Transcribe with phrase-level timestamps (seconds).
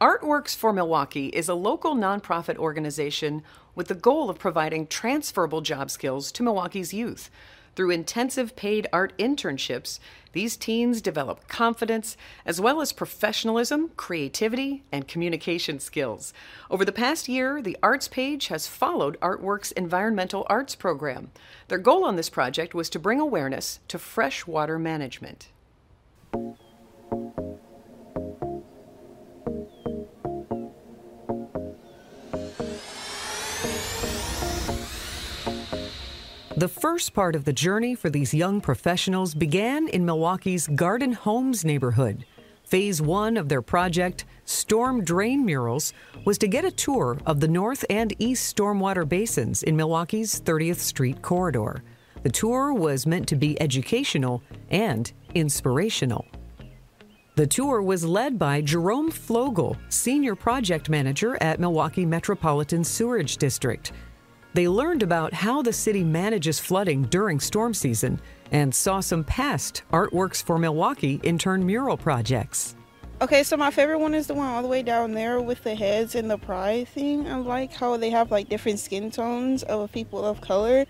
[0.00, 3.42] Artworks for Milwaukee is a local nonprofit organization
[3.74, 7.30] with the goal of providing transferable job skills to Milwaukee's youth.
[7.74, 9.98] Through intensive paid art internships,
[10.32, 12.16] these teens develop confidence
[12.46, 16.32] as well as professionalism, creativity, and communication skills.
[16.70, 21.32] Over the past year, the Arts page has followed Artworks' environmental arts program.
[21.66, 25.48] Their goal on this project was to bring awareness to freshwater management.
[36.58, 41.64] The first part of the journey for these young professionals began in Milwaukee's Garden Homes
[41.64, 42.24] neighborhood.
[42.64, 45.92] Phase one of their project, Storm Drain Murals,
[46.24, 50.80] was to get a tour of the north and east stormwater basins in Milwaukee's 30th
[50.80, 51.84] Street corridor.
[52.24, 56.26] The tour was meant to be educational and inspirational.
[57.36, 63.92] The tour was led by Jerome Flogel, Senior Project Manager at Milwaukee Metropolitan Sewerage District.
[64.54, 69.82] They learned about how the city manages flooding during storm season and saw some past
[69.92, 72.74] Artworks for Milwaukee intern mural projects.
[73.20, 75.74] Okay, so my favorite one is the one all the way down there with the
[75.74, 77.28] heads and the pride thing.
[77.28, 80.86] I like how they have like different skin tones of people of color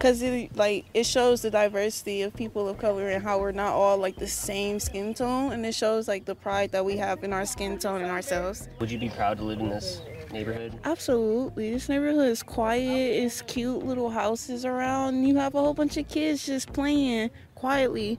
[0.00, 3.72] because it like it shows the diversity of people of color and how we're not
[3.72, 7.22] all like the same skin tone and it shows like the pride that we have
[7.22, 10.00] in our skin tone and ourselves would you be proud to live in this
[10.32, 10.78] neighborhood?
[10.84, 11.72] Absolutely.
[11.72, 13.22] This neighborhood is quiet.
[13.24, 15.24] It's cute little houses around.
[15.24, 18.18] You have a whole bunch of kids just playing quietly.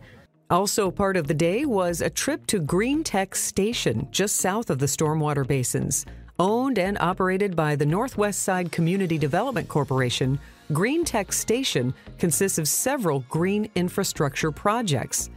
[0.50, 4.80] Also part of the day was a trip to green tech station just south of
[4.80, 6.06] the stormwater basins.
[6.40, 10.40] Owned and operated by the northwest side community development corporation
[10.74, 15.30] Green Tech Station consists of several green infrastructure projects.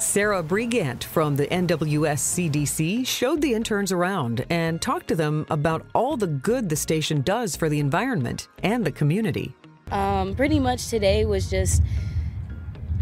[0.00, 5.84] Sarah Brigant from the NWS CDC showed the interns around and talked to them about
[5.94, 9.54] all the good the station does for the environment and the community.
[9.90, 11.82] Um, pretty much today was just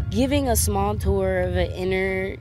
[0.09, 2.35] giving a small tour of an inner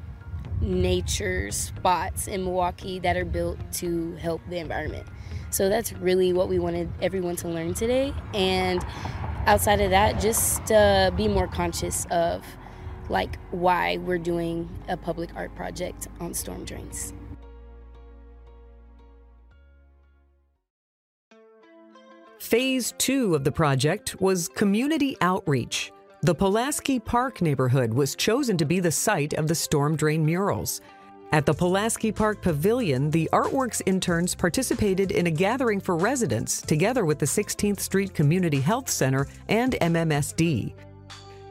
[0.60, 5.06] nature spots in Milwaukee that are built to help the environment.
[5.50, 8.12] So that's really what we wanted everyone to learn today.
[8.34, 8.84] And
[9.46, 12.44] outside of that, just uh, be more conscious of
[13.08, 17.12] like why we're doing a public art project on storm drains.
[22.38, 25.92] Phase two of the project was community outreach.
[26.22, 30.80] The Pulaski Park neighborhood was chosen to be the site of the storm drain murals.
[31.30, 37.04] At the Pulaski Park Pavilion, the Artworks interns participated in a gathering for residents together
[37.04, 40.72] with the 16th Street Community Health Center and MMSD.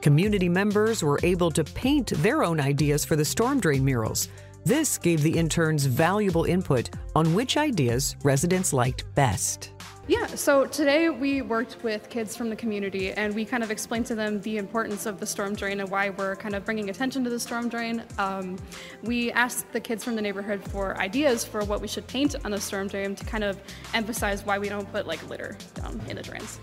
[0.01, 4.29] Community members were able to paint their own ideas for the storm drain murals.
[4.63, 9.71] This gave the interns valuable input on which ideas residents liked best.
[10.09, 14.05] Yeah, so today we worked with kids from the community and we kind of explained
[14.05, 17.25] to them the importance of the storm drain and why we're kind of bringing attention
[17.25, 18.03] to the storm drain.
[18.17, 18.57] Um,
[19.03, 22.51] we asked the kids from the neighborhood for ideas for what we should paint on
[22.51, 23.59] the storm drain to kind of
[23.93, 26.61] emphasize why we don't put like litter down in the drains.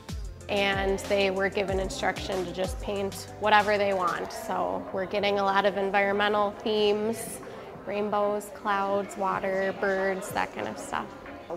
[0.48, 4.32] And they were given instruction to just paint whatever they want.
[4.32, 7.40] So we're getting a lot of environmental themes,
[7.86, 11.06] rainbows, clouds, water, birds, that kind of stuff.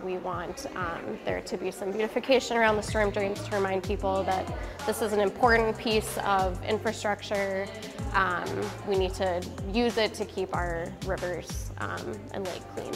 [0.04, 4.24] We want um, there to be some beautification around the storm drains to remind people
[4.24, 4.46] that
[4.86, 7.68] this is an important piece of infrastructure.
[8.14, 8.46] Um,
[8.88, 12.94] we need to use it to keep our rivers um, and lake clean.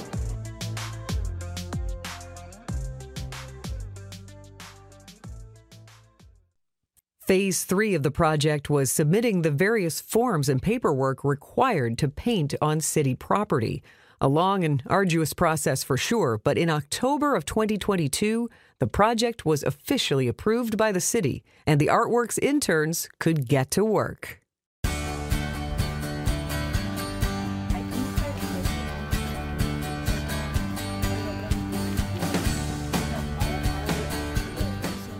[7.31, 12.53] Phase three of the project was submitting the various forms and paperwork required to paint
[12.61, 13.81] on city property.
[14.19, 18.49] A long and arduous process for sure, but in October of 2022,
[18.79, 23.85] the project was officially approved by the city, and the Artworks interns could get to
[23.85, 24.40] work.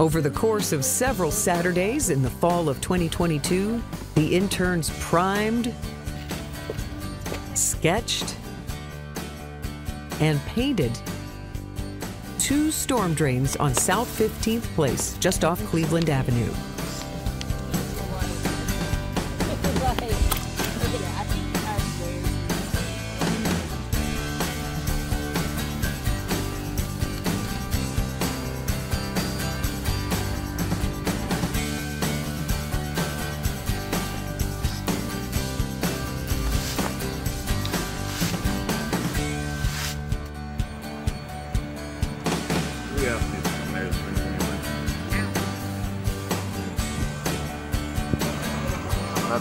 [0.02, 3.84] Over the course of several Saturdays in the fall of 2022,
[4.16, 5.76] the interns primed,
[7.54, 8.36] sketched,
[10.20, 10.98] and painted
[12.40, 16.52] two storm drains on South 15th Place, just off Cleveland Avenue.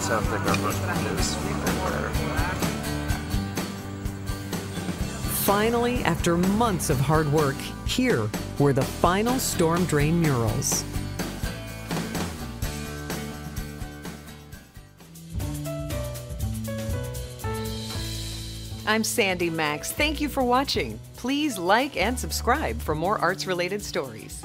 [0.01, 0.55] That's how thick our
[1.15, 1.35] is.
[5.45, 7.55] Finally, after months of hard work,
[7.85, 8.27] here
[8.57, 10.83] were the final storm drain murals.
[18.87, 19.91] I'm Sandy Maxx.
[19.91, 20.99] Thank you for watching.
[21.15, 24.43] Please like and subscribe for more arts related stories.